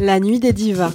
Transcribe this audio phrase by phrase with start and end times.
[0.00, 0.92] La nuit des divas,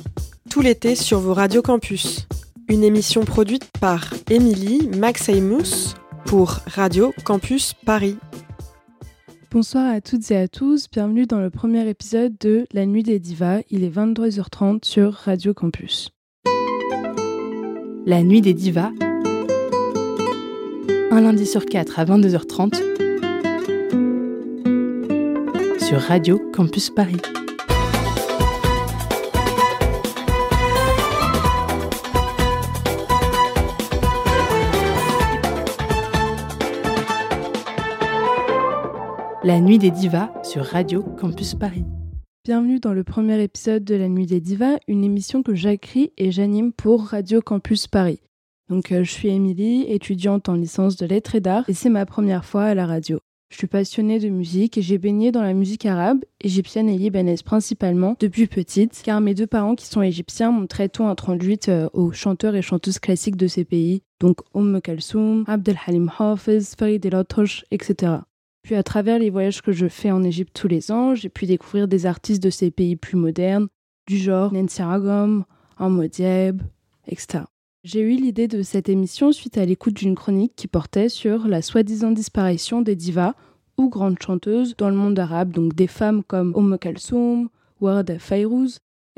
[0.50, 2.28] tout l'été sur vos radios campus.
[2.68, 8.18] Une émission produite par Émilie Maxeymous pour Radio Campus Paris.
[9.52, 13.20] Bonsoir à toutes et à tous, bienvenue dans le premier épisode de La nuit des
[13.20, 13.62] divas.
[13.70, 16.12] Il est 23h30 sur Radio Campus.
[18.06, 18.92] La nuit des divas,
[21.12, 22.76] un lundi sur quatre à 22h30
[25.80, 27.18] sur Radio Campus Paris.
[39.50, 41.84] La nuit des divas sur Radio Campus Paris.
[42.46, 46.32] Bienvenue dans le premier épisode de La Nuit des Divas, une émission que j'écris et
[46.32, 48.20] j'anime pour Radio Campus Paris.
[48.70, 52.06] Donc euh, je suis Émilie, étudiante en licence de lettres et d'art, et c'est ma
[52.06, 53.22] première fois à la radio.
[53.50, 57.42] Je suis passionnée de musique et j'ai baigné dans la musique arabe, égyptienne et libanaise
[57.42, 61.90] principalement, depuis petite, car mes deux parents qui sont égyptiens m'ont très tôt introduite euh,
[61.94, 67.04] aux chanteurs et chanteuses classiques de ces pays, donc Umm Kalsoum, Abdel Halim Hafiz, Farid
[67.04, 67.26] El
[67.72, 68.20] etc.
[68.62, 71.46] Puis à travers les voyages que je fais en Égypte tous les ans, j'ai pu
[71.46, 73.68] découvrir des artistes de ces pays plus modernes,
[74.08, 75.46] du genre Nancy Ragom,
[76.12, 76.62] Dieb,
[77.08, 77.46] etc.
[77.84, 81.62] J'ai eu l'idée de cette émission suite à l'écoute d'une chronique qui portait sur la
[81.62, 83.36] soi-disant disparition des divas
[83.78, 88.20] ou grandes chanteuses dans le monde arabe, donc des femmes comme Kalsoum, Warda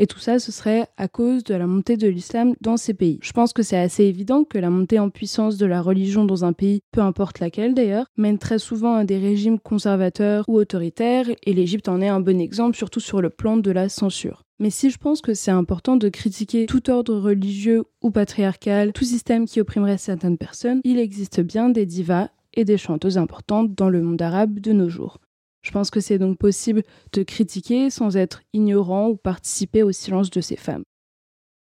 [0.01, 3.19] et tout ça, ce serait à cause de la montée de l'islam dans ces pays.
[3.21, 6.43] Je pense que c'est assez évident que la montée en puissance de la religion dans
[6.43, 11.27] un pays, peu importe laquelle d'ailleurs, mène très souvent à des régimes conservateurs ou autoritaires,
[11.43, 14.41] et l'Égypte en est un bon exemple, surtout sur le plan de la censure.
[14.59, 19.05] Mais si je pense que c'est important de critiquer tout ordre religieux ou patriarcal, tout
[19.05, 23.89] système qui opprimerait certaines personnes, il existe bien des divas et des chanteuses importantes dans
[23.89, 25.19] le monde arabe de nos jours.
[25.61, 30.29] Je pense que c'est donc possible de critiquer sans être ignorant ou participer au silence
[30.29, 30.83] de ces femmes.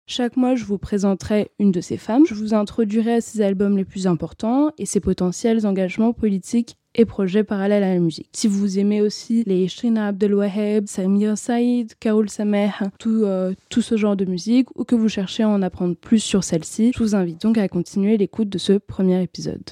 [0.06, 3.78] Chaque mois, je vous présenterai une de ces femmes, je vous introduirai à ses albums
[3.78, 8.30] les plus importants et ses potentiels engagements politiques et projets parallèles à la musique.
[8.34, 13.96] Si vous aimez aussi les Shrina Abdelwaheb, Samir Saïd, Kaoul Sameh, tout, euh, tout ce
[13.96, 17.16] genre de musique, ou que vous cherchez à en apprendre plus sur celle-ci, je vous
[17.16, 19.72] invite donc à continuer l'écoute de ce premier épisode.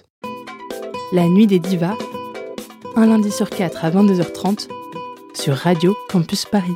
[1.14, 1.98] La nuit des divas
[2.96, 4.68] un lundi sur quatre à 22h30
[5.34, 6.76] sur Radio Campus Paris.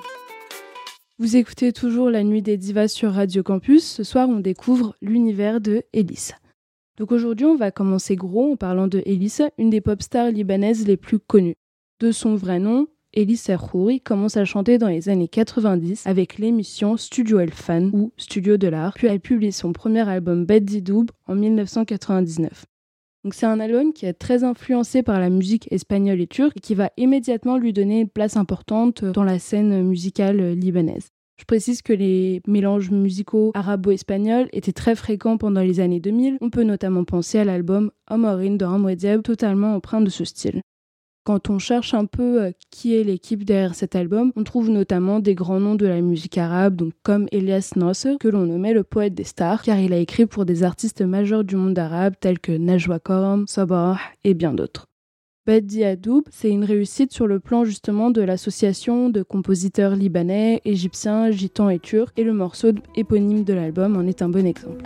[1.19, 3.83] Vous écoutez toujours La Nuit des Divas sur Radio Campus.
[3.83, 6.35] Ce soir, on découvre l'univers de Elissa.
[6.97, 10.87] Donc aujourd'hui, on va commencer gros en parlant de Elissa, une des pop stars libanaises
[10.87, 11.57] les plus connues.
[11.99, 16.97] De son vrai nom, Elissa Khouri commence à chanter dans les années 90 avec l'émission
[16.97, 21.11] Studio El Fan ou Studio de l'Art, puis elle publie son premier album Bad Doub
[21.27, 22.65] en 1999.
[23.31, 26.75] C'est un album qui est très influencé par la musique espagnole et turque et qui
[26.75, 31.09] va immédiatement lui donner une place importante dans la scène musicale libanaise.
[31.37, 36.37] Je précise que les mélanges musicaux arabo-espagnols étaient très fréquents pendant les années 2000.
[36.39, 40.61] On peut notamment penser à l'album Amorin de Ramwediab, totalement empreint de ce style.
[41.25, 45.19] Quand on cherche un peu euh, qui est l'équipe derrière cet album, on trouve notamment
[45.19, 49.15] des grands noms de la musique arabe, comme Elias Nasser, que l'on nommait le poète
[49.15, 52.51] des stars, car il a écrit pour des artistes majeurs du monde arabe tels que
[52.51, 54.85] Najwa Karam, Sabah et bien d'autres.
[55.47, 61.31] Badi Adoub, c'est une réussite sur le plan justement de l'association de compositeurs libanais, égyptiens,
[61.31, 64.83] gitans et turcs, et le morceau éponyme de l'album en est un bon exemple.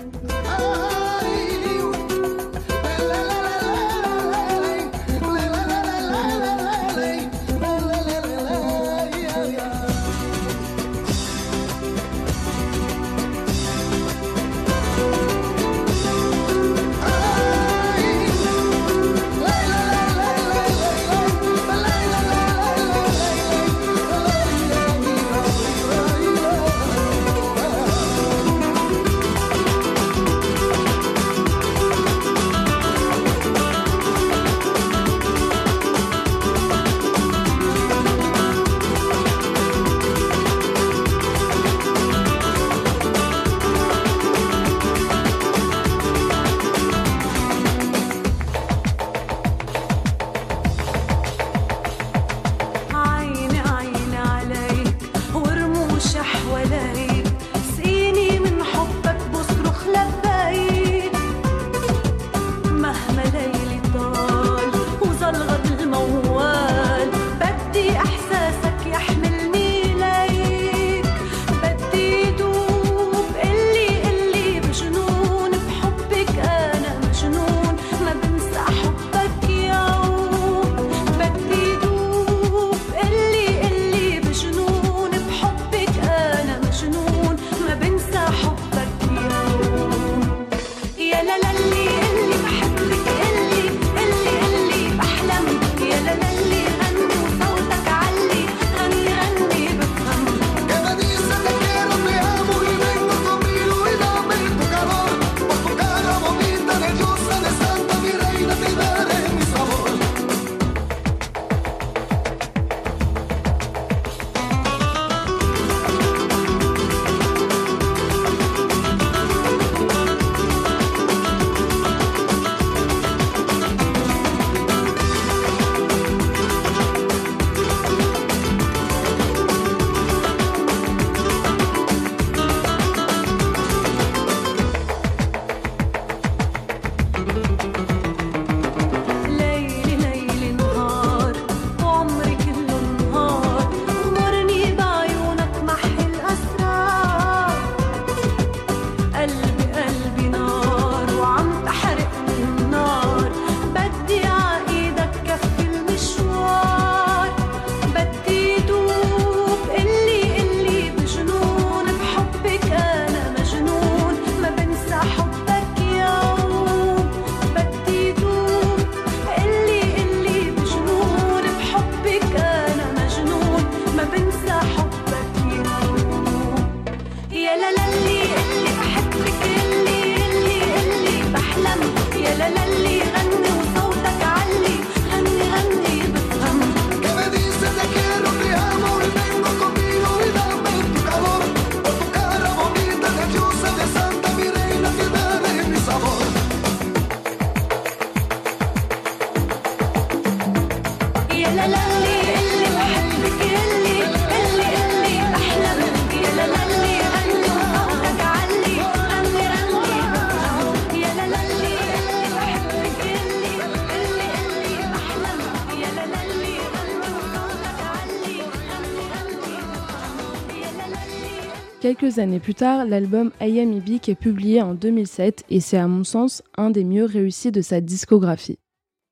[221.89, 226.03] Quelques années plus tard, l'album I Am est publié en 2007 et c'est à mon
[226.03, 228.59] sens un des mieux réussis de sa discographie.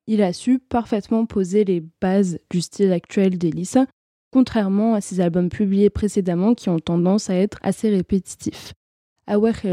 [0.06, 3.86] Il a su parfaitement poser les bases du style actuel d'Elisa,
[4.32, 8.74] contrairement à ses albums publiés précédemment qui ont tendance à être assez répétitifs.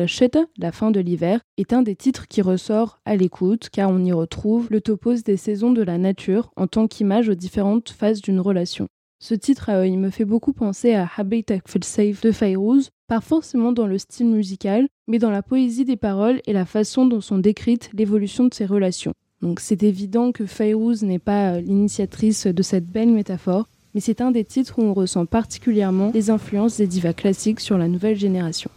[0.07, 4.03] Sheta, la fin de l'hiver, est un des titres qui ressort à l'écoute car on
[4.03, 8.23] y retrouve le topos des saisons de la nature en tant qu'image aux différentes phases
[8.23, 8.87] d'une relation.
[9.19, 13.71] Ce titre, euh, il me fait beaucoup penser à Habitat Safe de Fayrouz, pas forcément
[13.71, 17.37] dans le style musical, mais dans la poésie des paroles et la façon dont sont
[17.37, 19.13] décrites l'évolution de ses relations.
[19.41, 24.21] Donc c'est évident que Fayrouz n'est pas euh, l'initiatrice de cette belle métaphore, mais c'est
[24.21, 28.17] un des titres où on ressent particulièrement les influences des divas classiques sur la nouvelle
[28.17, 28.71] génération.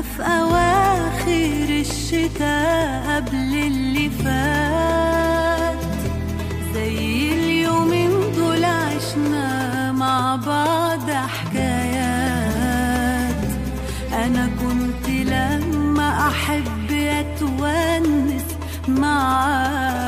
[0.00, 5.76] كنا في أواخر الشتاء قبل اللي فات.
[6.74, 12.54] زي اليومين دول عشنا مع بعض حكايات.
[14.12, 18.44] أنا كنت لما أحب أتونس
[18.88, 19.99] معاك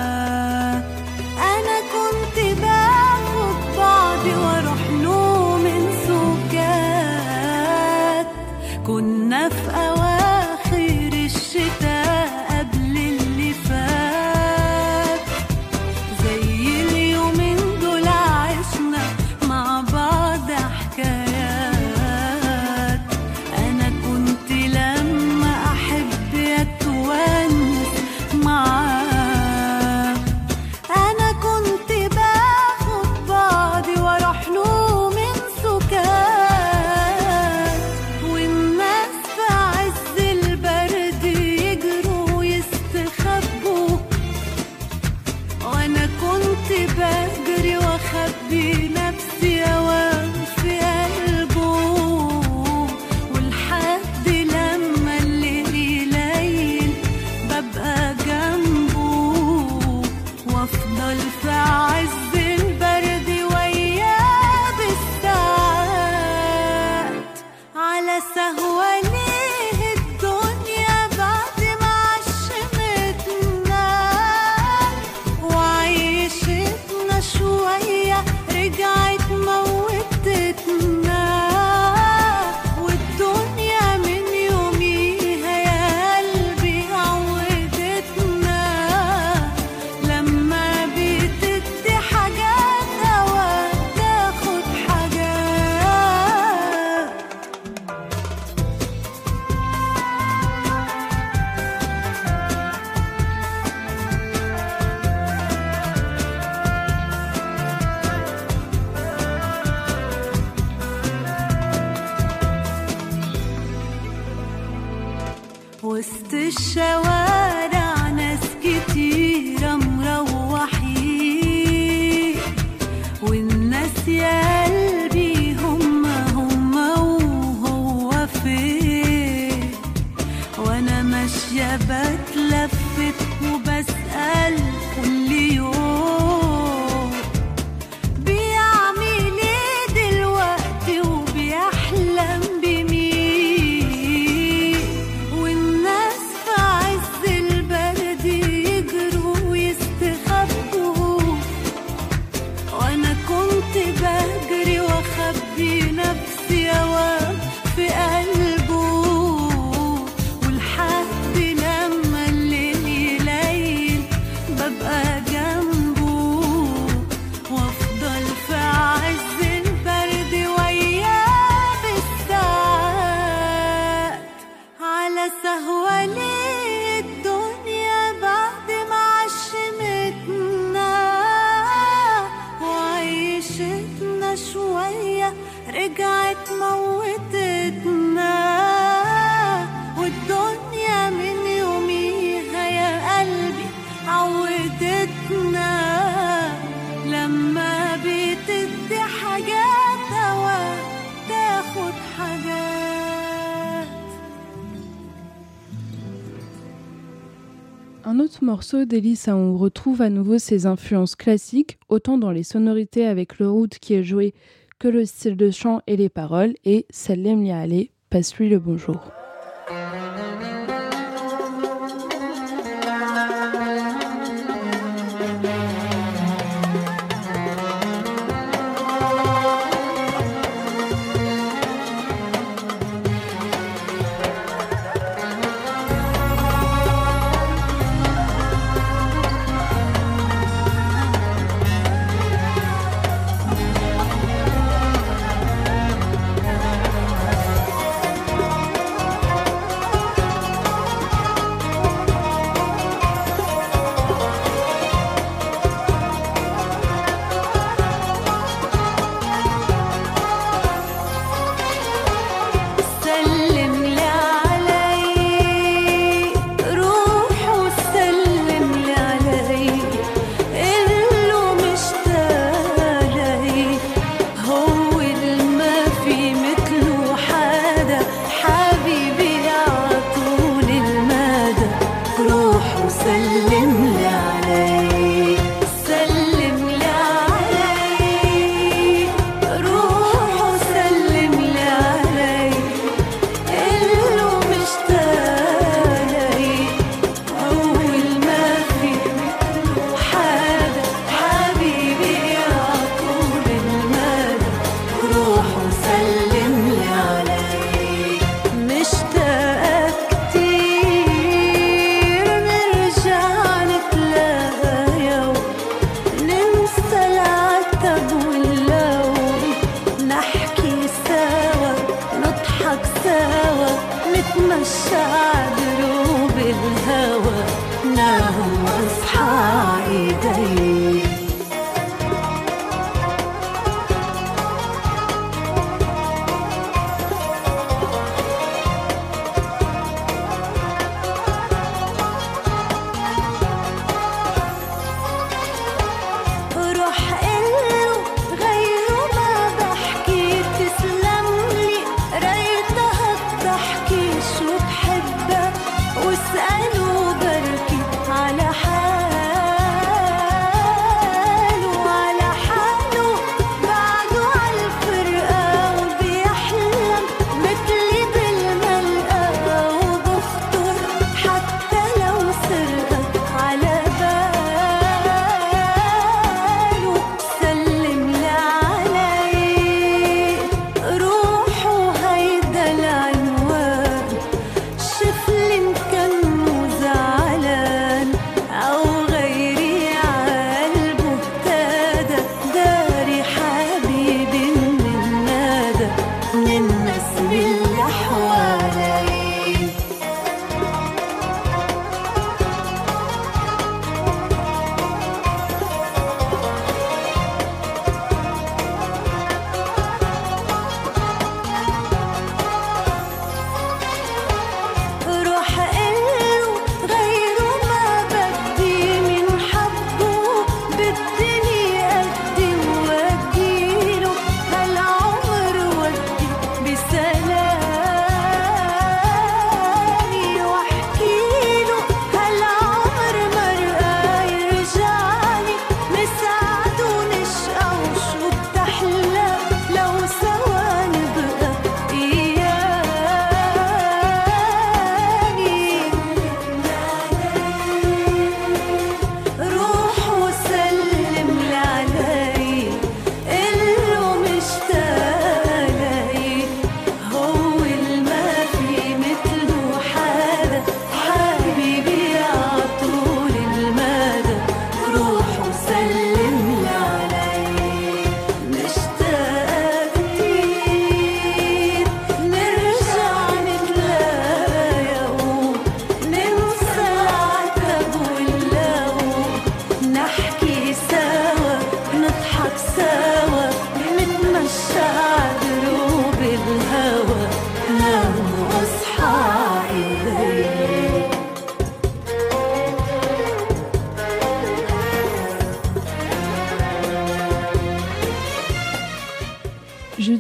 [208.12, 212.42] Un autre morceau d'Elisa où on retrouve à nouveau ses influences classiques, autant dans les
[212.42, 214.35] sonorités avec le route qui est joué
[214.78, 217.64] que le style de chant et les paroles, et Salem Lia
[218.11, 219.00] passe-lui le bonjour.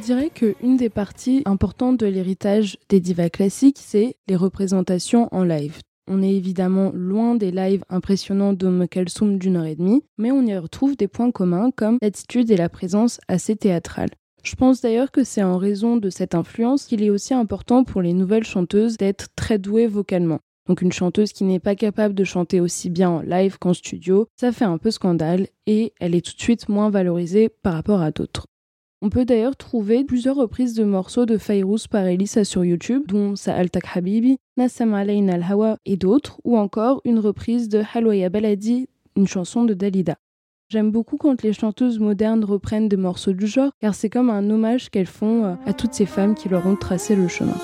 [0.02, 5.44] Je dirais qu'une des parties importantes de l'héritage des divas classiques, c'est les représentations en
[5.44, 5.78] live.
[6.10, 10.44] On est évidemment loin des lives impressionnants de Kalsum d'une heure et demie, mais on
[10.44, 14.10] y retrouve des points communs comme l'attitude et la présence assez théâtrale.
[14.42, 18.02] Je pense d'ailleurs que c'est en raison de cette influence qu'il est aussi important pour
[18.02, 20.40] les nouvelles chanteuses d'être très douées vocalement.
[20.66, 24.26] Donc une chanteuse qui n'est pas capable de chanter aussi bien en live qu'en studio,
[24.34, 28.00] ça fait un peu scandale et elle est tout de suite moins valorisée par rapport
[28.00, 28.46] à d'autres.
[29.04, 33.34] On peut d'ailleurs trouver plusieurs reprises de morceaux de Fayrouz par Elisa sur YouTube, dont
[33.34, 39.26] Sa'altak Habibi, Nassam Alain al-Hawa et d'autres, ou encore une reprise de Halwaya Baladi, une
[39.26, 40.14] chanson de Dalida.
[40.68, 44.48] J'aime beaucoup quand les chanteuses modernes reprennent des morceaux du genre, car c'est comme un
[44.48, 47.56] hommage qu'elles font euh, à toutes ces femmes qui leur ont tracé le chemin.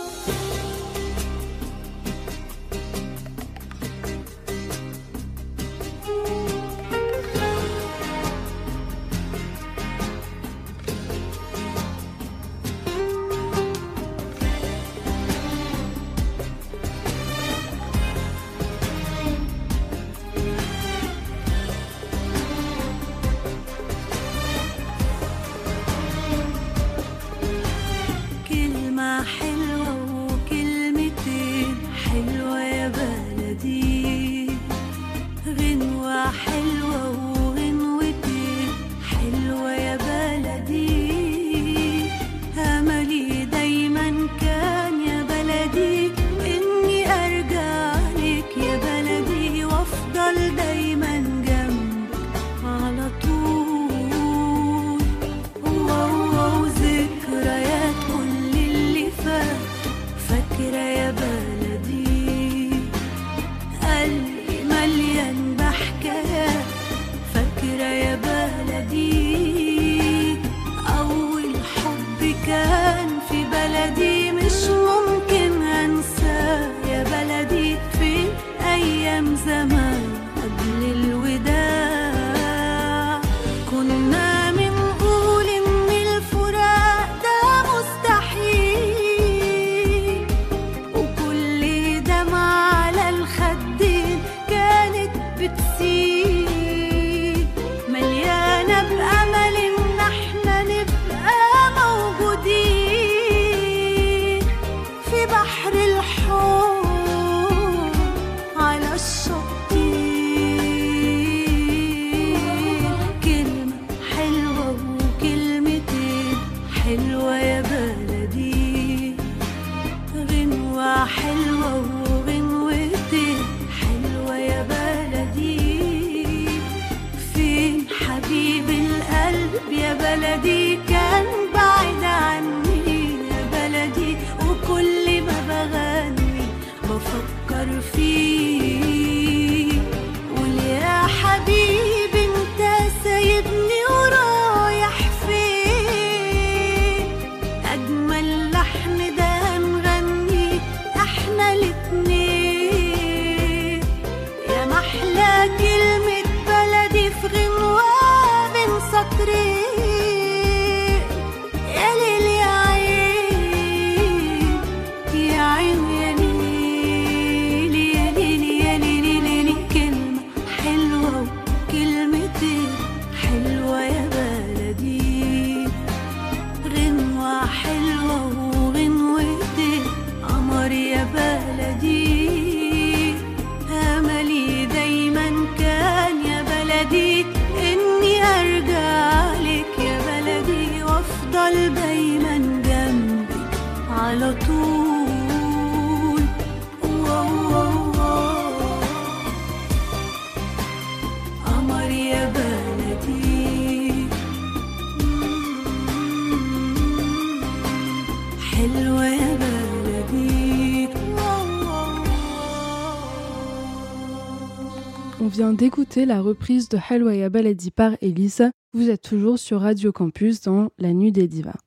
[215.58, 218.52] D'écouter la reprise de Halwaya Baladi par Elisa.
[218.74, 221.58] Vous êtes toujours sur Radio Campus dans La Nuit des Divas.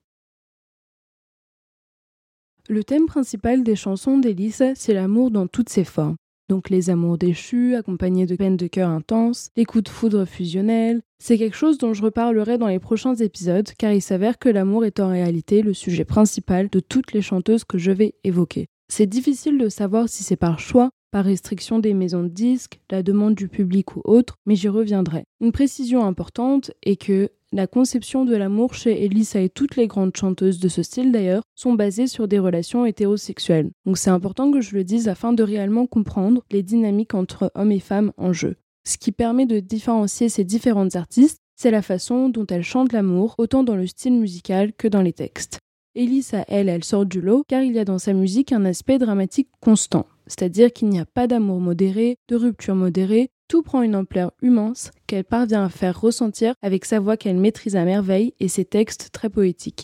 [2.70, 6.16] Le thème principal des chansons d'Elisa, c'est l'amour dans toutes ses formes.
[6.48, 11.02] Donc les amours déchus, accompagnés de peines de cœur intenses, les coups de foudre fusionnels.
[11.22, 14.86] C'est quelque chose dont je reparlerai dans les prochains épisodes, car il s'avère que l'amour
[14.86, 18.68] est en réalité le sujet principal de toutes les chanteuses que je vais évoquer.
[18.88, 23.04] C'est difficile de savoir si c'est par choix par restriction des maisons de disques, la
[23.04, 25.26] demande du public ou autre, mais j'y reviendrai.
[25.41, 30.15] Une précision importante est que la conception de l'amour chez Elisa et toutes les grandes
[30.15, 33.71] chanteuses de ce style d'ailleurs sont basées sur des relations hétérosexuelles.
[33.86, 37.74] Donc c'est important que je le dise afin de réellement comprendre les dynamiques entre hommes
[37.74, 38.56] et femmes en jeu.
[38.86, 43.36] Ce qui permet de différencier ces différentes artistes, c'est la façon dont elles chantent l'amour,
[43.38, 45.60] autant dans le style musical que dans les textes.
[45.94, 48.98] Elisa, elle, elle sort du lot car il y a dans sa musique un aspect
[48.98, 53.98] dramatique constant, c'est-à-dire qu'il n'y a pas d'amour modéré, de rupture modérée, tout prend une
[53.98, 58.48] ampleur immense qu'elle parvient à faire ressentir avec sa voix qu'elle maîtrise à merveille et
[58.48, 59.84] ses textes très poétiques.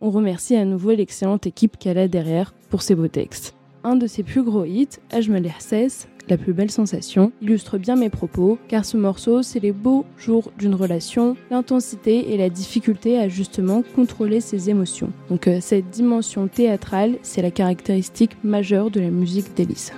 [0.00, 3.54] On remercie à nouveau l'excellente équipe qu'elle a derrière pour ses beaux textes.
[3.84, 8.10] Un de ses plus gros hits, Ajmal Ihsas, la plus belle sensation, illustre bien mes
[8.10, 13.28] propos, car ce morceau, c'est les beaux jours d'une relation, l'intensité et la difficulté à
[13.28, 15.12] justement contrôler ses émotions.
[15.28, 19.94] Donc euh, cette dimension théâtrale, c'est la caractéristique majeure de la musique d'Elisa.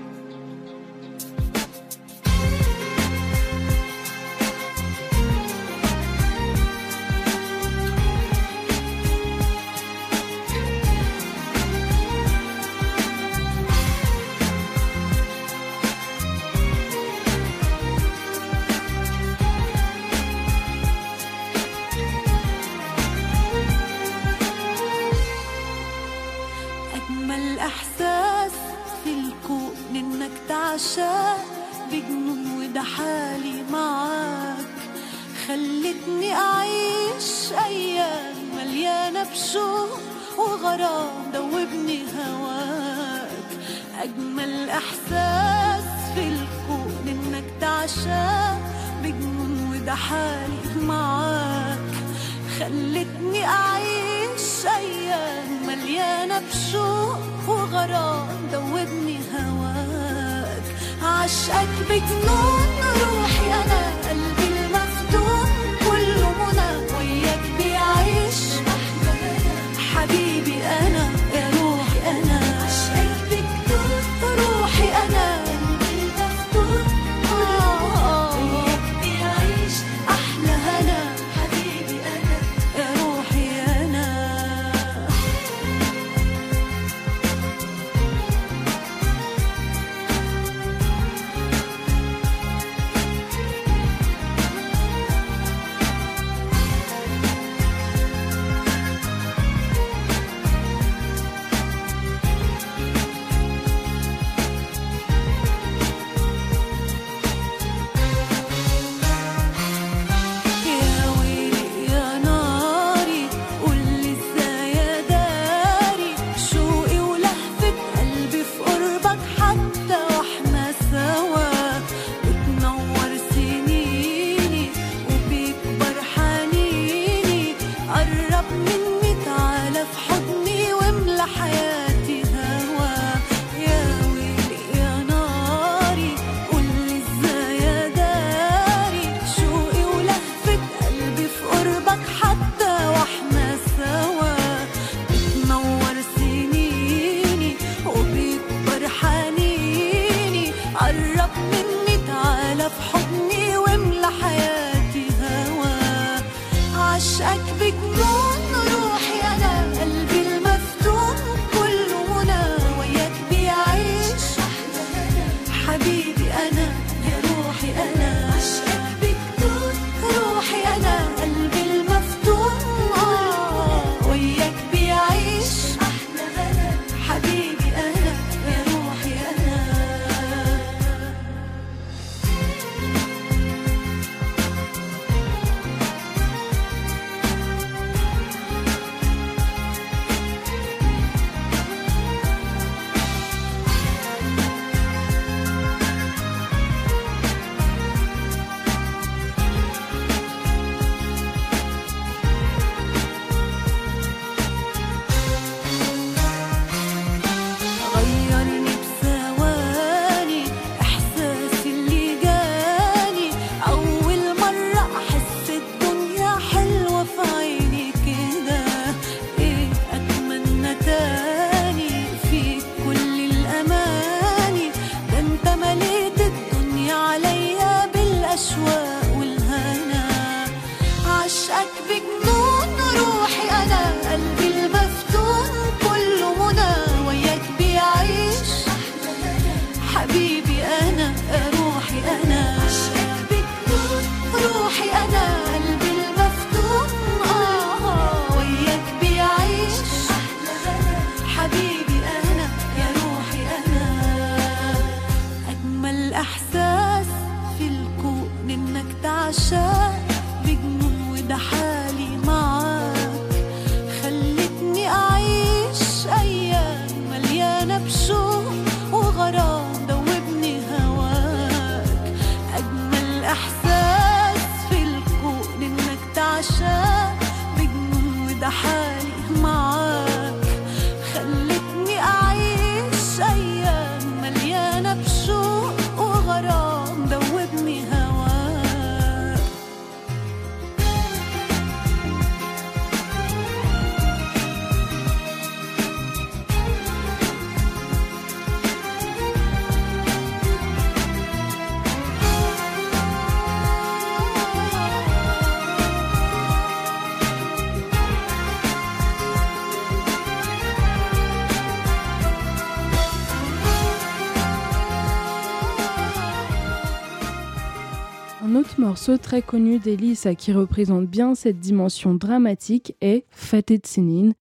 [319.34, 323.80] très connue d'Elisa qui représente bien cette dimension dramatique est Faté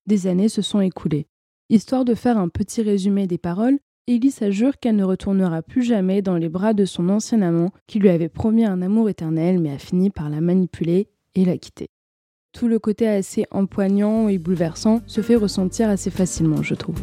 [0.06, 1.26] Des années se sont écoulées.
[1.72, 6.22] Histoire de faire un petit résumé des paroles, Elisa jure qu'elle ne retournera plus jamais
[6.22, 9.72] dans les bras de son ancien amant qui lui avait promis un amour éternel mais
[9.72, 11.88] a fini par la manipuler et la quitter.
[12.52, 17.02] Tout le côté assez empoignant et bouleversant se fait ressentir assez facilement, je trouve.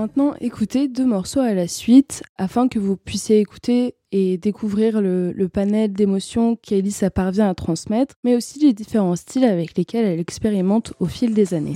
[0.00, 5.48] maintenant écouter deux morceaux à la suite afin que vous puissiez écouter et découvrir le,
[5.52, 10.94] panel d'émotions qu'Elisa parvient à transmettre, mais aussi les différents styles avec lesquels elle expérimente
[11.00, 11.74] au fil des années.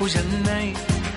[0.00, 0.76] وجنيت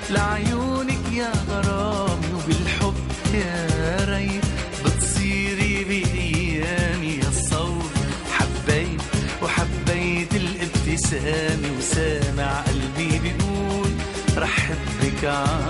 [0.10, 2.94] لعيونك يا غرامي وبالحب
[3.34, 3.68] يا
[4.10, 4.44] ريت
[4.86, 7.92] بتصيري بأيامي يا الصوت
[8.32, 9.02] حبيت
[9.44, 13.90] وحبيت الابتسامة وسامع قلبي بيقول
[14.38, 15.69] رح حبك عاد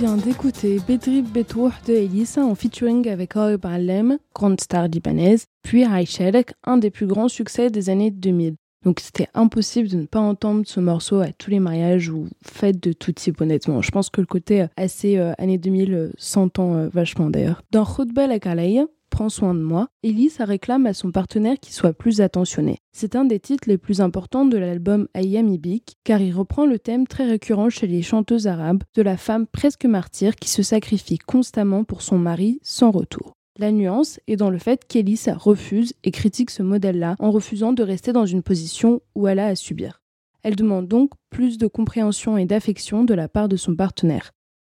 [0.00, 5.84] vient d'écouter Bedrib Betouh de Elisa en featuring avec Orib Alem, grande star libanaise, puis
[5.84, 8.54] Aïchelek, un des plus grands succès des années 2000.
[8.84, 12.82] Donc c'était impossible de ne pas entendre ce morceau à tous les mariages ou fêtes
[12.82, 13.82] de tout type honnêtement.
[13.82, 17.62] Je pense que le côté euh, assez euh, années 2000 euh, s'entend vachement d'ailleurs.
[17.70, 17.84] Dans
[18.40, 22.78] Kalaï, Prends soin de moi, Elisa réclame à son partenaire qu'il soit plus attentionné.
[22.92, 26.78] C'est un des titres les plus importants de l'album Ayam Ibik, car il reprend le
[26.78, 31.18] thème très récurrent chez les chanteuses arabes de la femme presque martyre qui se sacrifie
[31.18, 33.34] constamment pour son mari sans retour.
[33.60, 37.82] La nuance est dans le fait qu'Elisa refuse et critique ce modèle-là en refusant de
[37.82, 40.00] rester dans une position où elle a à subir.
[40.42, 44.32] Elle demande donc plus de compréhension et d'affection de la part de son partenaire.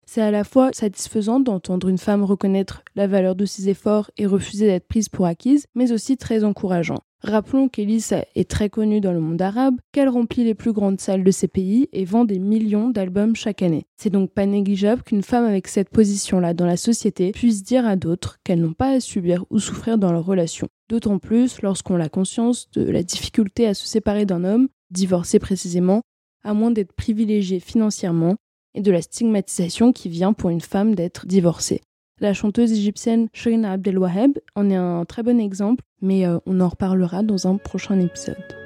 [0.06, 4.24] C'est à la fois satisfaisant d'entendre une femme reconnaître la valeur de ses efforts et
[4.24, 7.00] refuser d'être prise pour acquise, mais aussi très encourageant.
[7.22, 11.22] Rappelons qu'Elisa est très connue dans le monde arabe, qu'elle remplit les plus grandes salles
[11.22, 13.86] de ces pays et vend des millions d'albums chaque année.
[13.96, 17.96] C'est donc pas négligeable qu'une femme avec cette position-là dans la société puisse dire à
[17.96, 20.68] d'autres qu'elles n'ont pas à subir ou souffrir dans leur relation.
[20.88, 26.00] D'autant plus lorsqu'on a conscience de la difficulté à se séparer d'un homme, divorcé précisément,
[26.42, 28.36] à moins d'être privilégié financièrement,
[28.74, 31.82] et de la stigmatisation qui vient pour une femme d'être divorcée.
[32.20, 36.68] La chanteuse égyptienne Shirina Abdelwaheb en est un très bon exemple, mais euh, on en
[36.68, 38.59] reparlera dans un prochain épisode.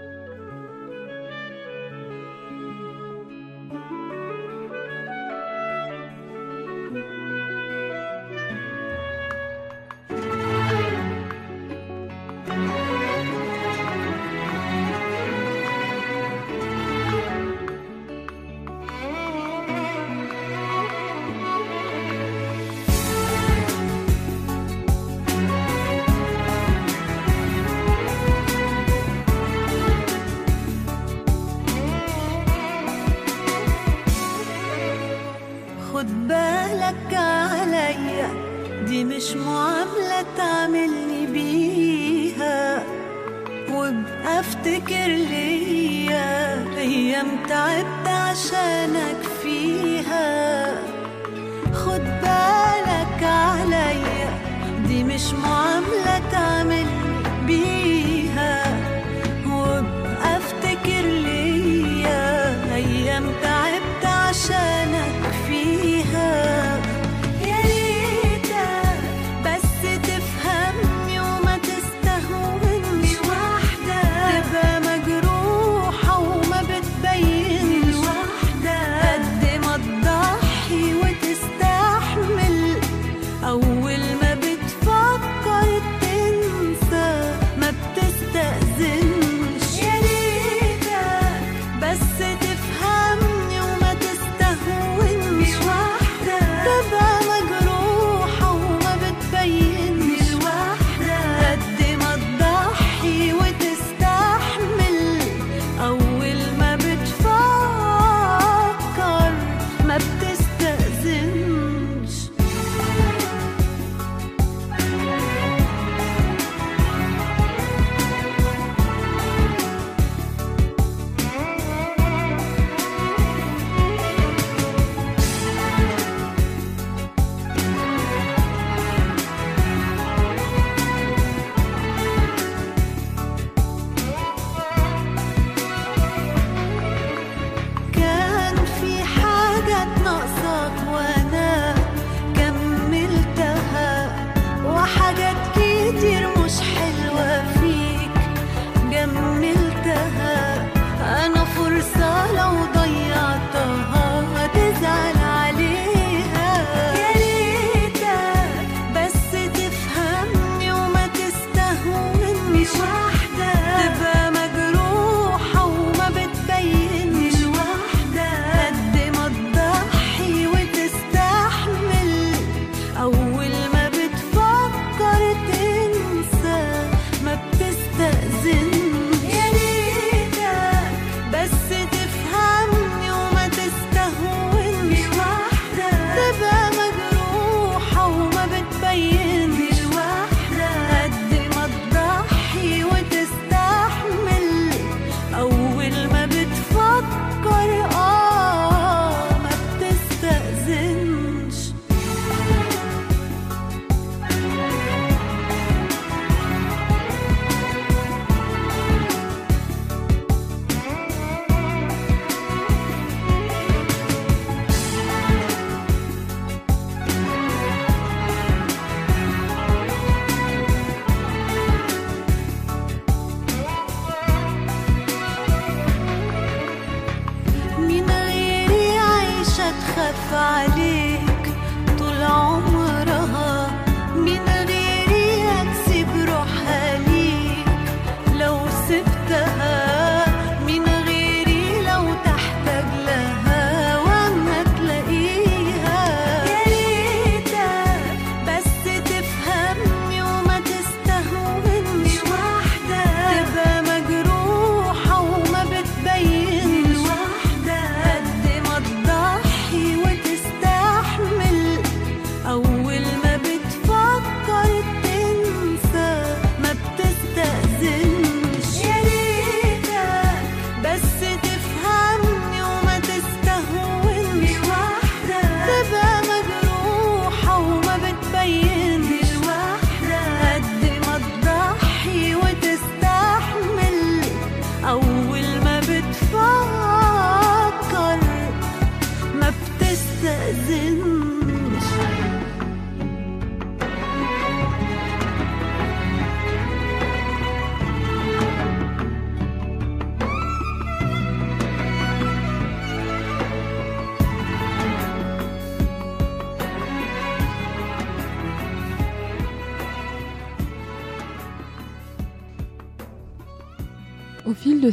[47.54, 49.13] रात शनक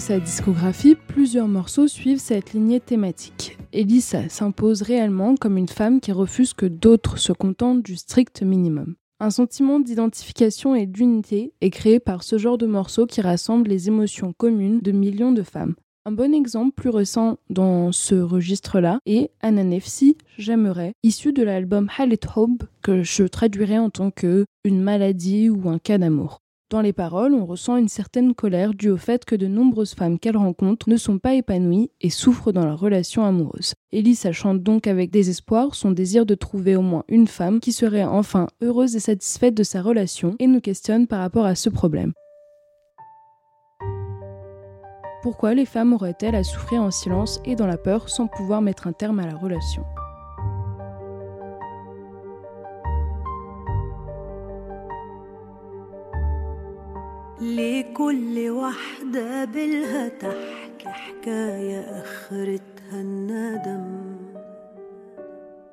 [0.02, 3.60] sa discographie, plusieurs morceaux suivent cette lignée thématique.
[3.72, 8.96] Elisa s'impose réellement comme une femme qui refuse que d'autres se contentent du strict minimum.
[9.20, 13.90] Un sentiment d'identification et d'unité est créé par ce genre de morceaux qui rassemble les
[13.90, 15.76] émotions communes de millions de femmes.
[16.06, 22.20] Un bon exemple plus récent dans ce registre-là est Ananefsi, J'aimerais, issu de l'album Halet
[22.36, 26.41] Hope, que je traduirais en tant que une maladie ou un cas d'amour.
[26.72, 30.18] Dans les paroles, on ressent une certaine colère due au fait que de nombreuses femmes
[30.18, 33.74] qu'elle rencontre ne sont pas épanouies et souffrent dans leur relation amoureuse.
[33.92, 38.06] Elisa chante donc avec désespoir son désir de trouver au moins une femme qui serait
[38.06, 42.14] enfin heureuse et satisfaite de sa relation et nous questionne par rapport à ce problème.
[45.24, 48.88] Pourquoi les femmes auraient-elles à souffrir en silence et dans la peur sans pouvoir mettre
[48.88, 49.84] un terme à la relation?
[57.42, 64.16] لكل واحدة بالها تحكي حكاية آخرتها الندم.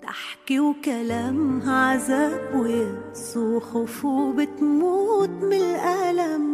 [0.02, 6.48] تحكي وكلامها عذاب ويأس وخوف وبتموت من الألم.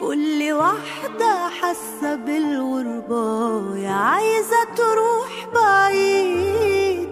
[0.00, 7.08] كل واحدة حاسة بالغربة يا عايزة تروح بعيد.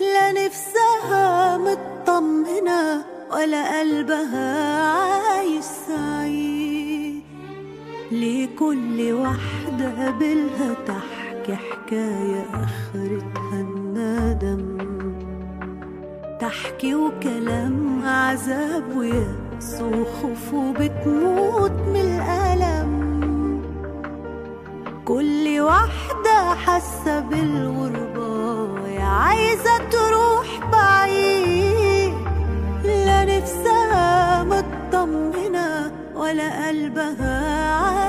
[0.00, 7.22] لا نفسها مطمنة ولا قلبها عايش سعيد.
[8.12, 14.78] لكل واحدة قابلها تحكي حكاية آخرتها الندم؟
[16.40, 22.98] تحكي وكلامها عذاب ويأس وخوف وبتموت من الألم.
[25.04, 31.77] كل واحدة حاسة بالغربة عايزة تروح بعيد.
[33.38, 38.07] نفسها مطمنة ولا قلبها عايش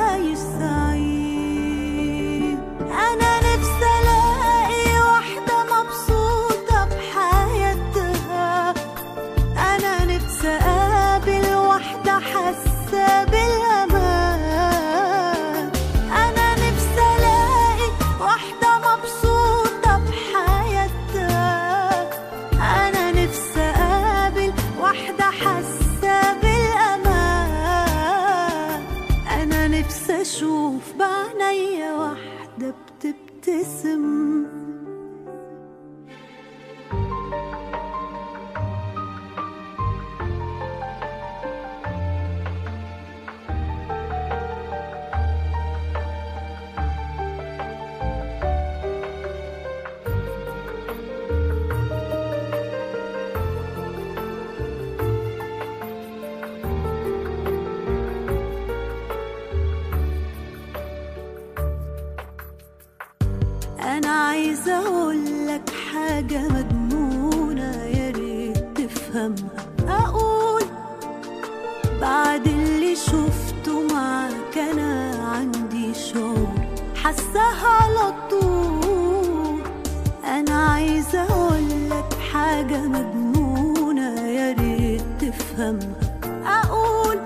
[77.10, 79.62] حاساها على طول
[80.26, 86.62] أنا عايزة أقولك حاجة مجنونة يا ريت تفهمها.
[86.64, 87.20] أقول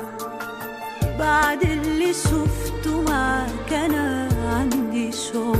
[1.19, 5.57] بعد اللي شفته معاك أنا عندي شوق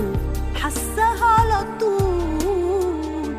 [0.56, 3.36] حاساها على طول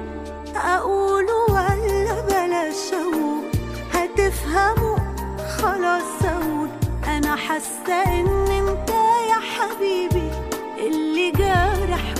[0.56, 3.44] أقول ولا بلاش أقول
[3.92, 4.96] هتفهمه؟
[5.58, 6.68] خلاص أقول.
[7.08, 8.90] أنا حاسة إن أنت
[9.30, 10.23] يا حبيبي
[11.32, 12.13] جرح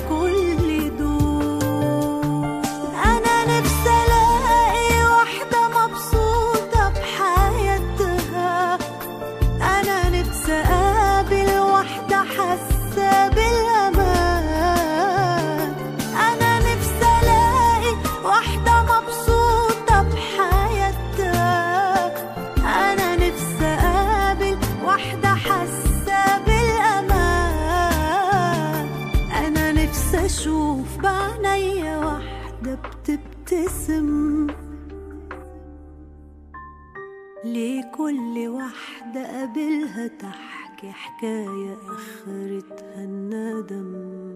[38.15, 44.35] لكل واحدة قابلها تحكي حكاية آخرتها الندم.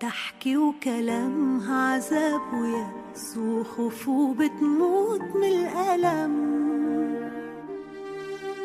[0.00, 6.52] تحكي وكلامها عذاب ويأس وخوف وبتموت من الألم.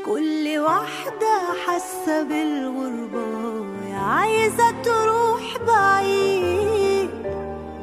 [0.05, 7.09] كل واحدة حاسة بالغربة عايزة تروح بعيد.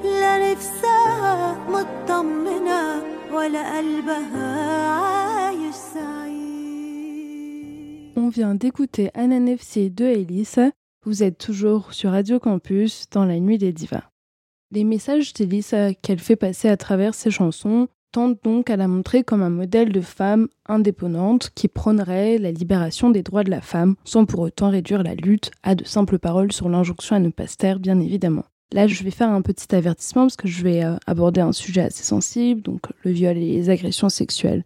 [0.05, 5.24] لا نفسها مطمنة ولا قلبها سعيد
[8.17, 10.61] On vient d'écouter Ananefsi de Elise.
[11.05, 14.05] Vous êtes toujours sur Radio Campus dans la nuit des divas.
[14.71, 19.25] Les messages d'Elise qu'elle fait passer à travers ses chansons tente donc à la montrer
[19.25, 23.97] comme un modèle de femme indépendante qui prônerait la libération des droits de la femme,
[24.05, 27.49] sans pour autant réduire la lutte à de simples paroles sur l'injonction à ne pas
[27.49, 28.45] se taire, bien évidemment.
[28.73, 31.83] Là, je vais faire un petit avertissement parce que je vais euh, aborder un sujet
[31.83, 34.65] assez sensible, donc le viol et les agressions sexuelles.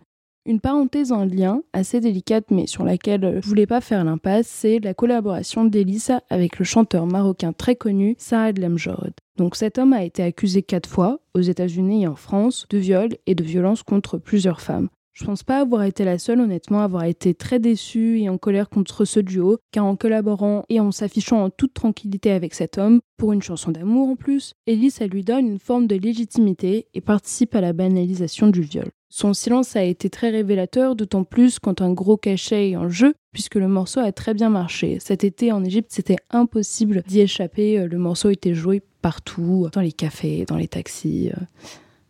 [0.48, 4.46] Une parenthèse en lien, assez délicate mais sur laquelle euh, je voulais pas faire l'impasse,
[4.46, 9.10] c'est la collaboration d'Elissa avec le chanteur marocain très connu Saad Lemjord.
[9.36, 13.10] Donc cet homme a été accusé quatre fois, aux États-Unis et en France, de viol
[13.26, 14.88] et de violence contre plusieurs femmes.
[15.12, 18.38] Je pense pas avoir été la seule, honnêtement, à avoir été très déçue et en
[18.38, 22.78] colère contre ce duo, car en collaborant et en s'affichant en toute tranquillité avec cet
[22.78, 26.86] homme, pour une chanson d'amour en plus, Ellie, ça lui donne une forme de légitimité
[26.94, 28.88] et participe à la banalisation du viol.
[29.10, 33.14] Son silence a été très révélateur, d'autant plus quand un gros cachet est en jeu,
[33.32, 34.98] puisque le morceau a très bien marché.
[35.00, 37.86] Cet été en Égypte, c'était impossible d'y échapper.
[37.86, 41.30] Le morceau était joué partout, dans les cafés, dans les taxis.
[41.30, 41.40] euh,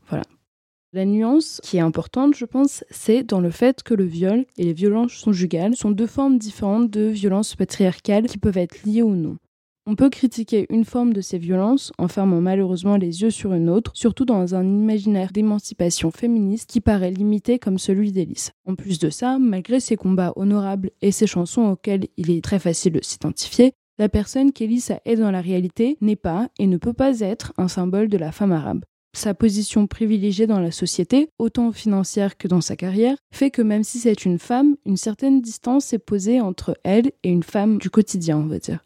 [0.08, 0.24] Voilà.
[0.92, 4.64] La nuance qui est importante, je pense, c'est dans le fait que le viol et
[4.64, 9.14] les violences conjugales sont deux formes différentes de violences patriarcales qui peuvent être liées ou
[9.14, 9.36] non.
[9.90, 13.70] On peut critiquer une forme de ces violences en fermant malheureusement les yeux sur une
[13.70, 18.52] autre, surtout dans un imaginaire d'émancipation féministe qui paraît limité comme celui d'Élise.
[18.66, 22.58] En plus de ça, malgré ses combats honorables et ses chansons auxquelles il est très
[22.58, 26.92] facile de s'identifier, la personne qu'Elissa est dans la réalité n'est pas et ne peut
[26.92, 28.84] pas être un symbole de la femme arabe.
[29.16, 33.84] Sa position privilégiée dans la société, autant financière que dans sa carrière, fait que même
[33.84, 37.88] si c'est une femme, une certaine distance est posée entre elle et une femme du
[37.88, 38.80] quotidien, on va dire.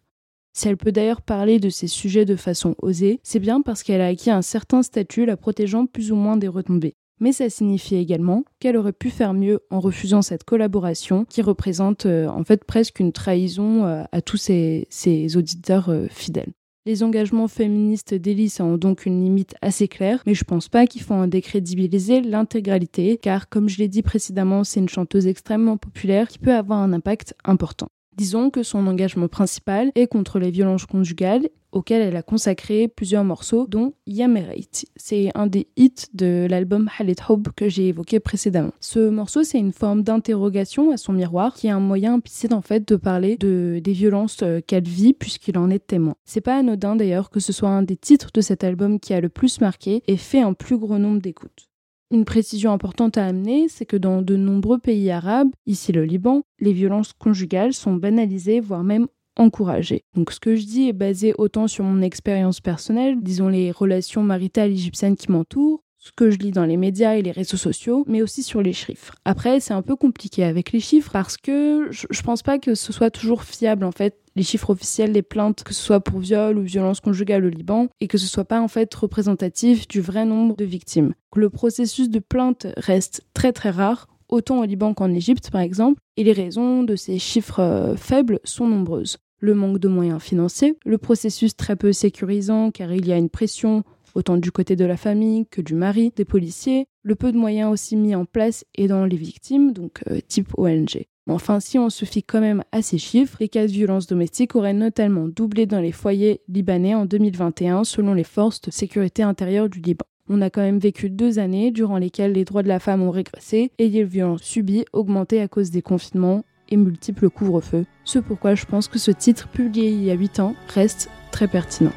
[0.55, 4.03] Si elle peut d'ailleurs parler de ces sujets de façon osée, c'est bien parce qu'elle
[4.03, 6.95] a acquis un certain statut la protégeant plus ou moins des retombées.
[7.21, 12.05] Mais ça signifie également qu'elle aurait pu faire mieux en refusant cette collaboration qui représente
[12.05, 14.89] euh, en fait presque une trahison euh, à tous ses,
[15.37, 16.53] auditeurs euh, fidèles.
[16.85, 21.03] Les engagements féministes d'Elise ont donc une limite assez claire, mais je pense pas qu'il
[21.03, 26.27] faut en décrédibiliser l'intégralité, car comme je l'ai dit précédemment, c'est une chanteuse extrêmement populaire
[26.27, 27.87] qui peut avoir un impact important.
[28.17, 33.25] Disons que son engagement principal est contre les violences conjugales, auxquelles elle a consacré plusieurs
[33.25, 34.87] morceaux, dont Yamereit.
[34.97, 38.73] C'est un des hits de l'album Halit Hob que j'ai évoqué précédemment.
[38.81, 42.61] Ce morceau, c'est une forme d'interrogation à son miroir, qui est un moyen implicite en
[42.61, 46.15] fait de parler de, des violences euh, qu'elle vit, puisqu'il en est témoin.
[46.27, 49.21] C'est pas anodin d'ailleurs que ce soit un des titres de cet album qui a
[49.21, 51.72] le plus marqué et fait un plus gros nombre d'écoutes.
[52.13, 56.43] Une précision importante à amener, c'est que dans de nombreux pays arabes, ici le Liban,
[56.61, 59.07] les violences conjugales sont banalisées, voire même
[59.39, 60.05] encouragées.
[60.15, 64.23] Donc ce que je dis est basé autant sur mon expérience personnelle, disons les relations
[64.23, 68.05] maritales égyptiennes qui m'entourent, ce que je lis dans les médias et les réseaux sociaux,
[68.09, 69.15] mais aussi sur les chiffres.
[69.25, 72.93] Après, c'est un peu compliqué avec les chiffres parce que je, pense pas que ce
[72.93, 76.59] soit toujours fiable en fait les chiffres officiels des plaintes, que ce soit pour viol
[76.59, 80.25] ou violence conjugale au Liban, et que ce soit pas en fait représentatif du vrai
[80.25, 81.15] nombre de victimes.
[81.37, 86.01] Le processus de plainte reste très très rare, autant au Liban qu'en Égypte par exemple,
[86.17, 89.19] et les raisons de ces chiffres euh, faibles sont nombreuses.
[89.39, 93.31] Le manque de moyens financiers, le processus très peu sécurisant car il y a une
[93.31, 93.85] pression
[94.15, 97.73] autant du côté de la famille que du mari, des policiers, le peu de moyens
[97.73, 101.07] aussi mis en place aidant les victimes, donc euh, type ONG.
[101.29, 104.57] Enfin, si on se fie quand même à ces chiffres, les cas de violence domestique
[104.57, 109.69] auraient notamment doublé dans les foyers libanais en 2021 selon les forces de sécurité intérieure
[109.69, 110.05] du Liban.
[110.29, 113.11] On a quand même vécu deux années durant lesquelles les droits de la femme ont
[113.11, 117.85] régressé et les violences subies augmenté à cause des confinements et multiples couvre-feux.
[118.05, 121.49] Ce pourquoi je pense que ce titre publié il y a 8 ans reste très
[121.49, 121.93] pertinent.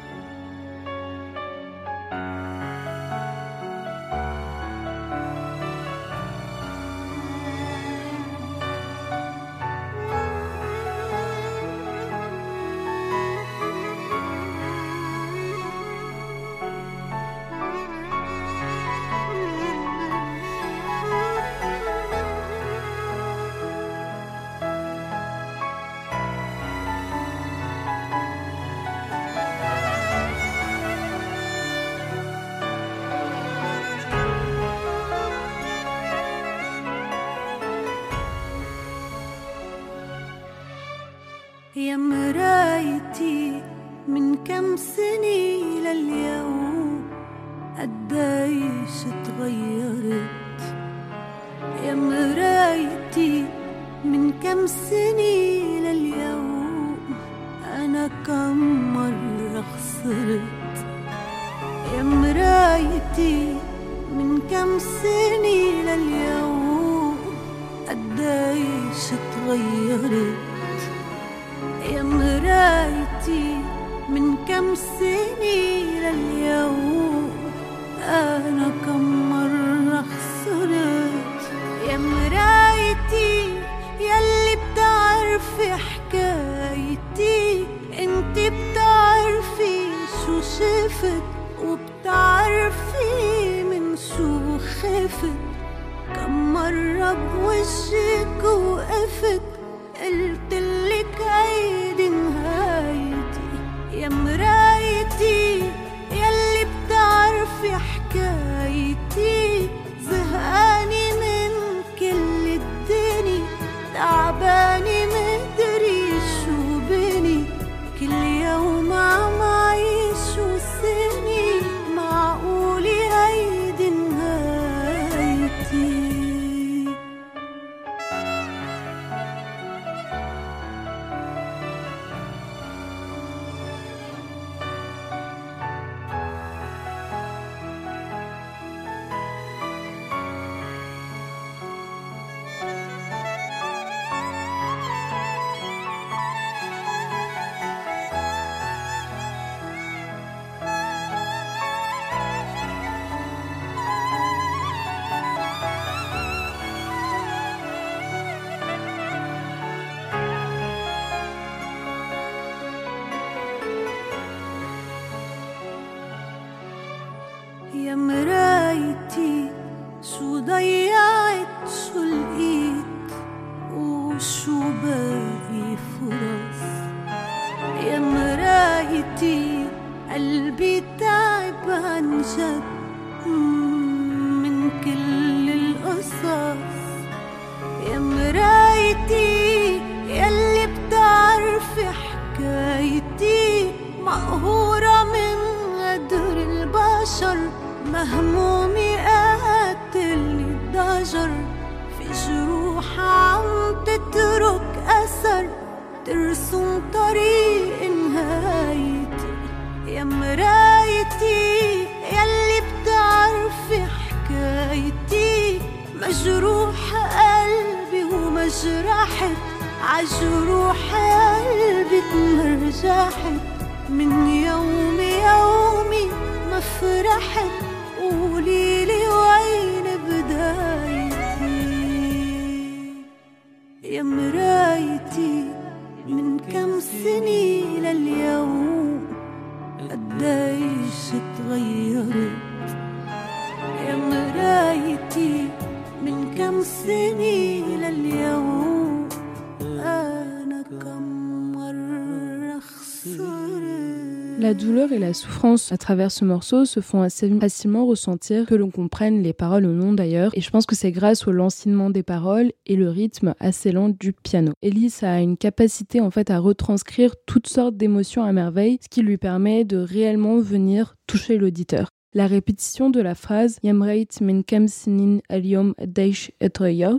[254.38, 258.54] La douleur et la souffrance à travers ce morceau se font assez facilement ressentir, que
[258.54, 261.88] l'on comprenne les paroles ou non d'ailleurs, et je pense que c'est grâce au lancinement
[261.88, 264.52] des paroles et le rythme assez lent du piano.
[264.60, 269.00] Elise a une capacité en fait à retranscrire toutes sortes d'émotions à merveille, ce qui
[269.00, 271.88] lui permet de réellement venir toucher l'auditeur.
[272.16, 276.30] La répétition de la phrase Yamreit min kam sinin aliyom daish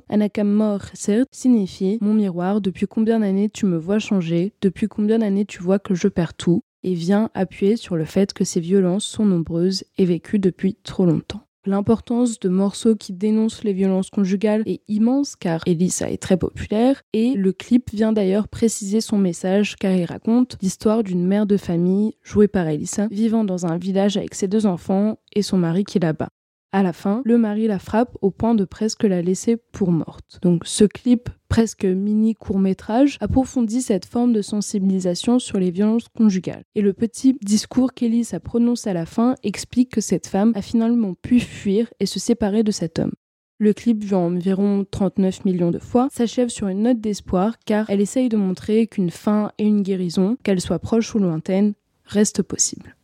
[0.10, 5.18] anakam mor sert signifie Mon miroir, depuis combien d'années tu me vois changer, depuis combien
[5.18, 8.60] d'années tu vois que je perds tout, et vient appuyer sur le fait que ces
[8.60, 11.47] violences sont nombreuses et vécues depuis trop longtemps.
[11.68, 17.02] L'importance de morceaux qui dénoncent les violences conjugales est immense car Elisa est très populaire
[17.12, 21.58] et le clip vient d'ailleurs préciser son message car il raconte l'histoire d'une mère de
[21.58, 25.84] famille jouée par Elisa vivant dans un village avec ses deux enfants et son mari
[25.84, 26.30] qui la bat.
[26.74, 30.40] À la fin, le mari la frappe au point de presque la laisser pour morte.
[30.42, 36.64] Donc ce clip, presque mini court-métrage, approfondit cette forme de sensibilisation sur les violences conjugales.
[36.76, 40.62] Et le petit discours qu'Elise a prononcé à la fin explique que cette femme a
[40.62, 43.14] finalement pu fuir et se séparer de cet homme.
[43.60, 48.02] Le clip, vu environ 39 millions de fois, s'achève sur une note d'espoir car elle
[48.02, 51.74] essaye de montrer qu'une fin et une guérison, qu'elles soient proches ou lointaines,
[52.06, 52.97] restent possibles.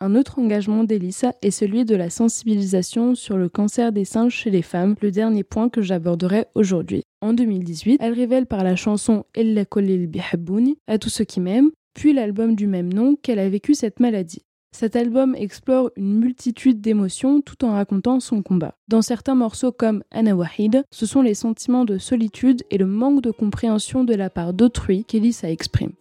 [0.00, 4.48] Un autre engagement d'Elissa est celui de la sensibilisation sur le cancer des seins chez
[4.48, 7.02] les femmes, le dernier point que j'aborderai aujourd'hui.
[7.20, 11.72] En 2018, elle révèle par la chanson Ella Kolil Bihabbouni à tous ceux qui m'aiment,
[11.94, 14.44] puis l'album du même nom qu'elle a vécu cette maladie.
[14.70, 18.76] Cet album explore une multitude d'émotions tout en racontant son combat.
[18.86, 23.22] Dans certains morceaux comme Anna Wahid, ce sont les sentiments de solitude et le manque
[23.22, 25.92] de compréhension de la part d'autrui qu'Elissa exprime.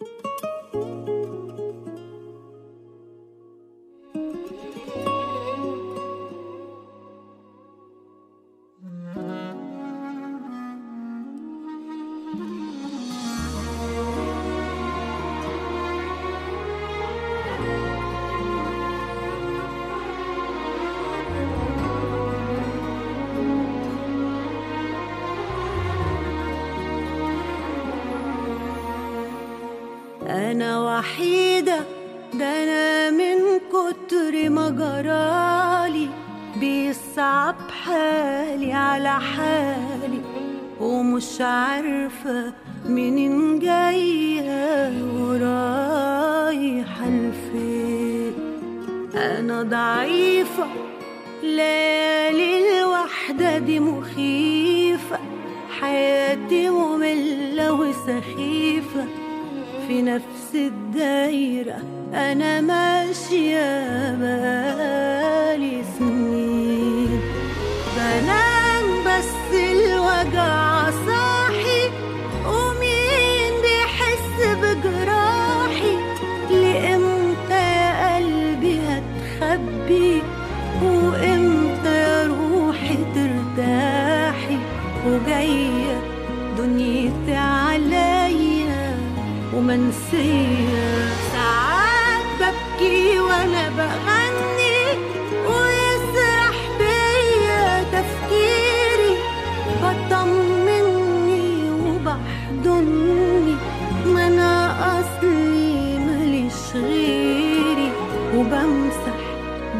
[31.07, 31.79] وحيدة
[32.33, 36.09] ده أنا من كتر ما جرالي
[36.59, 40.21] بيص وصعب حالي على حالي
[40.81, 42.53] ومش عارفة
[42.85, 48.33] منين جاية ورايحة لفين.
[49.15, 50.67] أنا ضعيفة
[51.43, 55.19] ليالي الوحدة دي مخيفة
[55.79, 59.05] حياتي مملة وسخيفة.
[59.87, 61.77] في نفس الدايرة
[62.13, 66.16] أنا ماشية بقالي سنين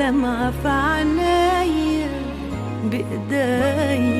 [0.08, 2.10] دمعة في عناية
[2.84, 4.18] بإيديا.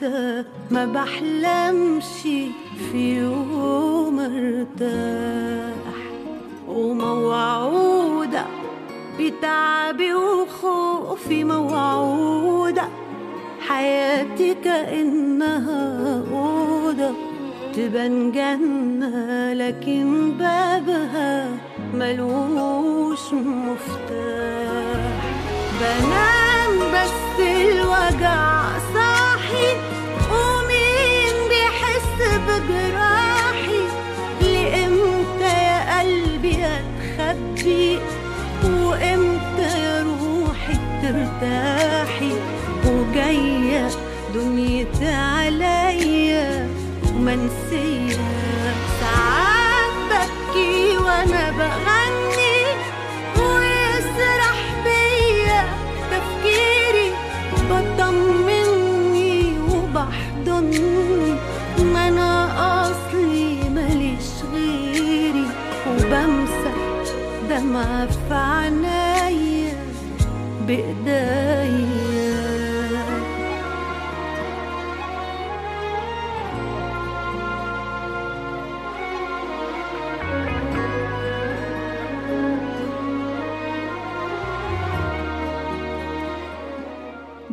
[0.00, 2.04] حتى ما بحلمش
[2.92, 5.96] في يوم ارتاح.
[6.68, 8.44] وموعودة
[9.20, 12.88] بتعبي وخوفي موعودة
[13.68, 17.10] حياتي كأنها أوضة
[17.74, 21.48] تبان جنة لكن بابها
[21.94, 25.20] ملوش مفتاح.
[25.80, 28.62] بنام بس الوجع
[28.94, 29.19] صاحي
[32.58, 33.80] بجراحي
[34.40, 37.98] لإمتى يا قلبي هتخبي؟
[38.64, 42.32] وإمتى يا روحي ترتاحي؟
[42.86, 43.88] وجاية
[44.34, 46.68] دنيتي عليا
[47.14, 48.16] ومنسية
[49.00, 52.49] ساعات ببكي وأنا بغني
[67.69, 69.73] دمعة في عينيا
[70.67, 71.95] بايديا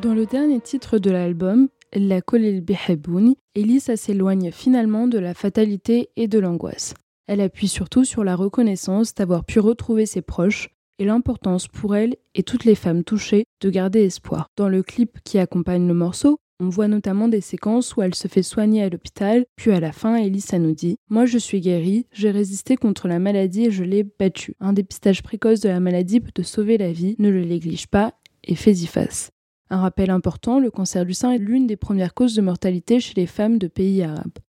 [0.03, 6.11] Dans le dernier titre de l'album, La Kolel Bihebouni, Elisa s'éloigne finalement de la fatalité
[6.16, 6.95] et de l'angoisse.
[7.28, 10.69] Elle appuie surtout sur la reconnaissance d'avoir pu retrouver ses proches
[10.99, 14.47] et l'importance pour elle et toutes les femmes touchées de garder espoir.
[14.55, 18.28] Dans le clip qui accompagne le morceau, on voit notamment des séquences où elle se
[18.28, 22.07] fait soigner à l'hôpital, puis à la fin, Elisa nous dit Moi je suis guérie,
[22.11, 24.55] j'ai résisté contre la maladie et je l'ai battue.
[24.59, 28.13] Un dépistage précoce de la maladie peut te sauver la vie, ne le néglige pas
[28.43, 29.30] et fais-y face.
[29.69, 33.13] Un rappel important, le cancer du sein est l'une des premières causes de mortalité chez
[33.15, 34.39] les femmes de pays arabes.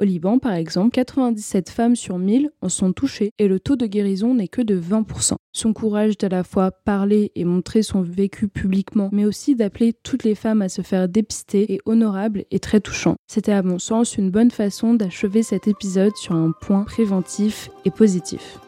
[0.00, 3.84] Au Liban, par exemple, 97 femmes sur 1000 en sont touchées et le taux de
[3.84, 5.34] guérison n'est que de 20%.
[5.52, 10.22] Son courage d'à la fois parler et montrer son vécu publiquement, mais aussi d'appeler toutes
[10.22, 13.16] les femmes à se faire dépister est honorable et très touchant.
[13.26, 17.90] C'était à mon sens une bonne façon d'achever cet épisode sur un point préventif et
[17.90, 18.60] positif.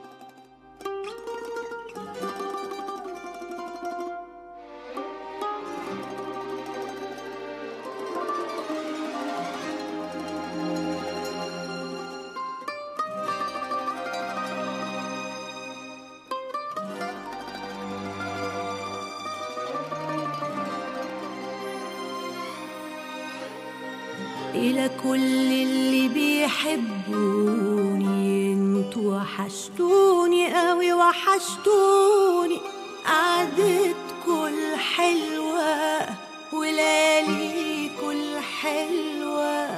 [26.77, 32.61] بيحبوني أنتوا وحشتوني قوي وحشتوني.
[33.07, 36.07] قعدتكوا الحلوة
[36.53, 39.69] ولياليكوا الحلوة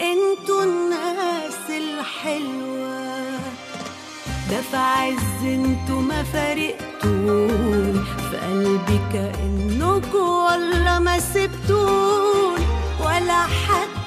[0.00, 3.40] أنتوا الناس الحلوة.
[4.50, 8.00] ده في عز أنتوا ما فارقتوني.
[8.30, 12.64] في قلبي كأنكوا والله ما سبتوني.
[13.30, 13.99] حاجة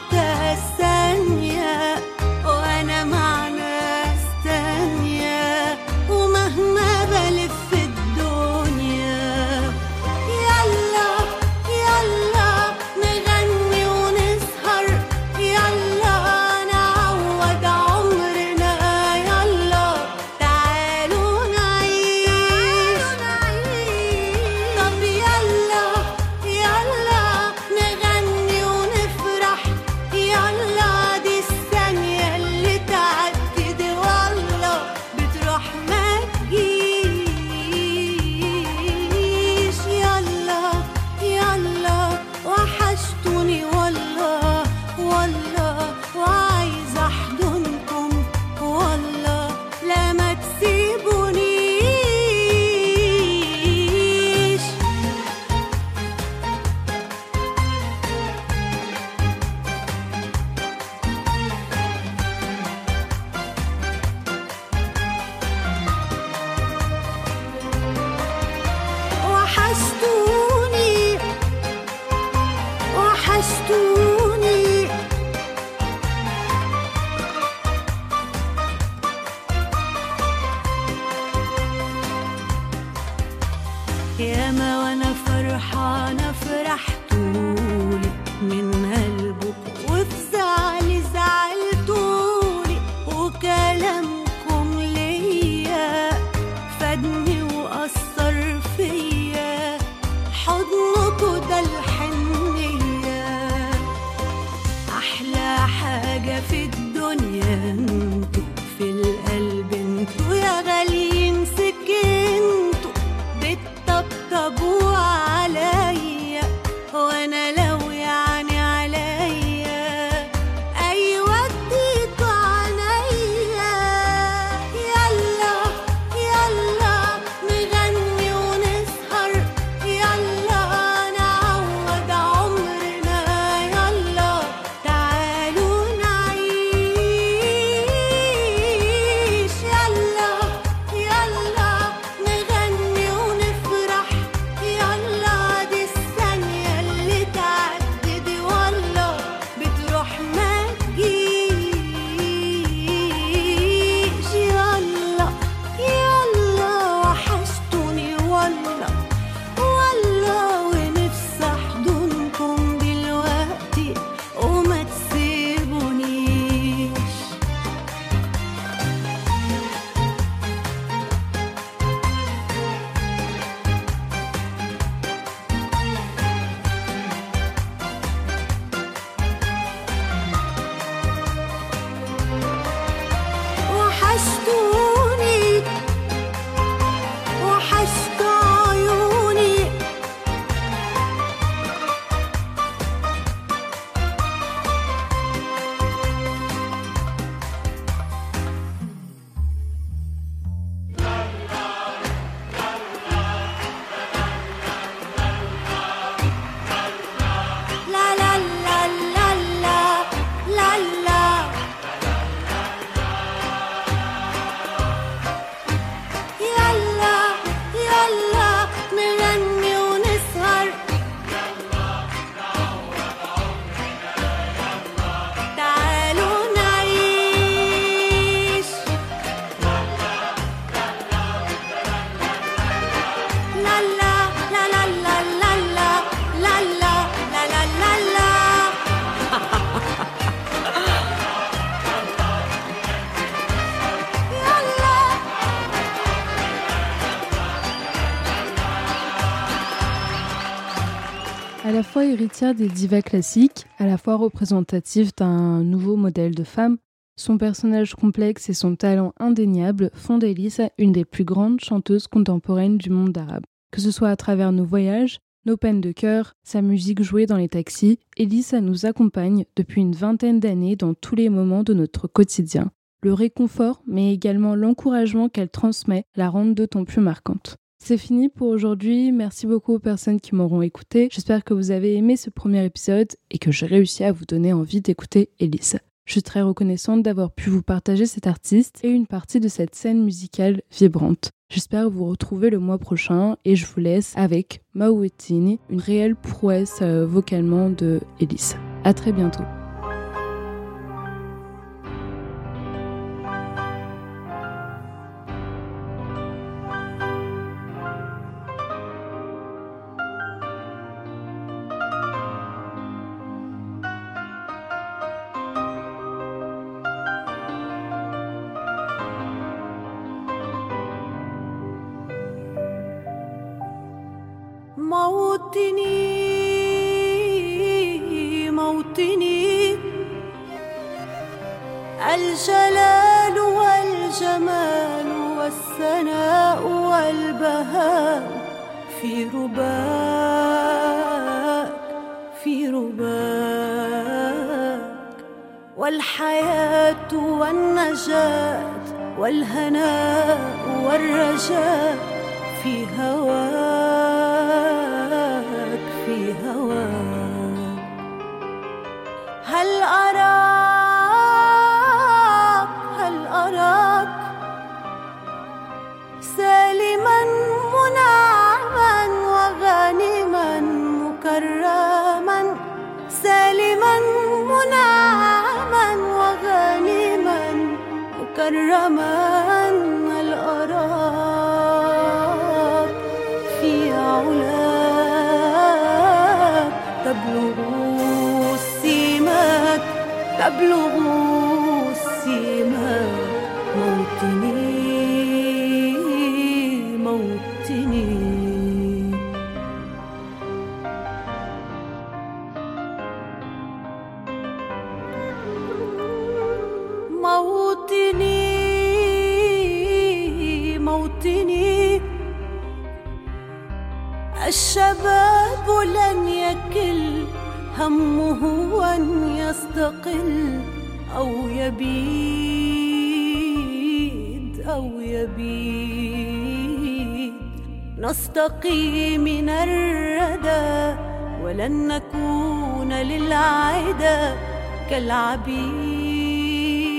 [252.42, 256.78] des divas classiques, à la fois représentative d'un nouveau modèle de femme,
[257.16, 262.80] son personnage complexe et son talent indéniable font d'Elisa une des plus grandes chanteuses contemporaines
[262.80, 263.44] du monde arabe.
[263.72, 267.38] Que ce soit à travers nos voyages, nos peines de cœur, sa musique jouée dans
[267.38, 272.08] les taxis, Elisa nous accompagne depuis une vingtaine d'années dans tous les moments de notre
[272.08, 272.72] quotidien.
[273.04, 277.58] Le réconfort, mais également l'encouragement qu'elle transmet la rendent d'autant plus marquante.
[277.86, 279.12] C'est fini pour aujourd'hui.
[279.12, 281.10] Merci beaucoup aux personnes qui m'auront écouté.
[281.12, 284.54] J'espère que vous avez aimé ce premier épisode et que j'ai réussi à vous donner
[284.54, 285.80] envie d'écouter Elise.
[286.06, 289.76] Je suis très reconnaissante d'avoir pu vous partager cet artiste et une partie de cette
[289.76, 291.32] scène musicale vibrante.
[291.50, 296.80] J'espère vous retrouver le mois prochain et je vous laisse avec Mawetini, une réelle prouesse
[296.82, 298.56] euh, vocalement de Elise.
[298.86, 299.44] À très bientôt.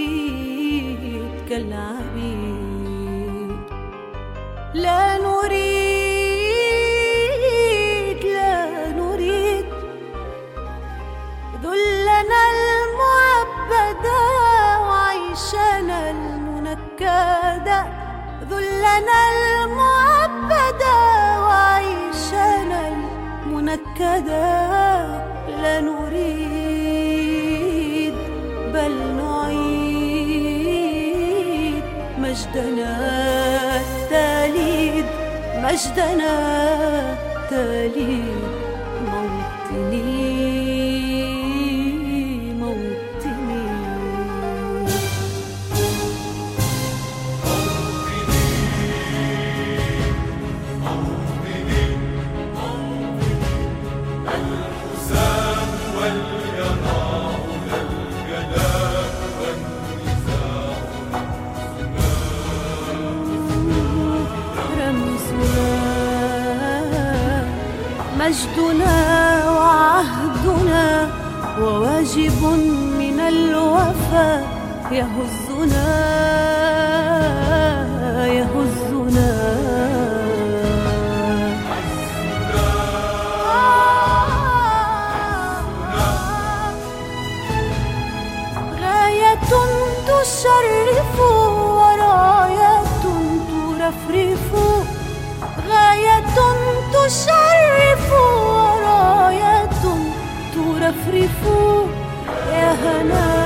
[0.05, 2.55] كالعبيد كالعبيد.
[4.74, 6.24] لا نريد
[8.24, 9.66] لا نريد
[11.62, 14.22] ذلنا المعبدا
[14.89, 17.81] وعيشنا المنكدا
[18.51, 20.97] ذلنا المعبدا
[21.47, 24.51] وعيشنا المنكدا
[25.62, 26.64] لا نريد
[28.85, 30.65] بل نعيد
[32.19, 32.93] مجدنا
[33.81, 35.06] التاليد
[35.56, 36.32] مجدنا
[37.12, 38.64] التاليد.
[72.99, 74.43] من الوفا
[74.91, 75.89] يهزنا
[78.27, 79.35] يهزنا.
[88.81, 89.49] غاية
[90.07, 94.47] تشرف وراية ترفرف.
[95.69, 96.37] غاية
[96.93, 99.71] تشرف وراية
[100.55, 101.94] ترفرف.
[102.85, 103.44] Hana.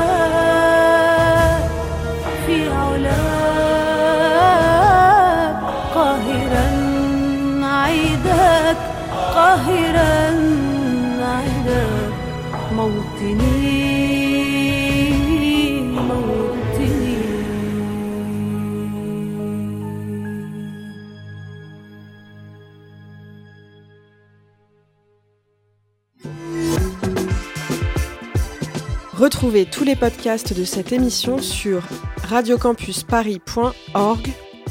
[29.39, 31.85] Retrouvez tous les podcasts de cette émission sur
[32.25, 34.29] radiocampusparis.org.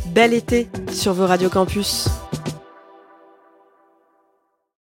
[0.08, 2.10] Bel été sur vos radios campus.